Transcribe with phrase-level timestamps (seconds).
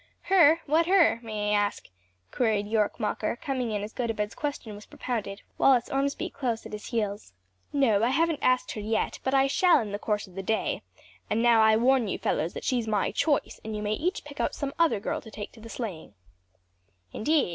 [0.23, 0.61] "Her?
[0.65, 1.19] what her?
[1.21, 1.87] may I ask?"
[2.31, 6.87] queried Yorke Mocker, coming in as Gotobed's question was propounded, Wallace Ormsby close at his
[6.87, 7.33] heels.
[7.71, 10.81] "No, I haven't asked her yet, but I shall in the course of the day;
[11.29, 14.39] and now I warn you fellows that she's my choice and you may each pick
[14.39, 16.15] out some other girl to take to the sleighing."
[17.13, 17.49] "Indeed!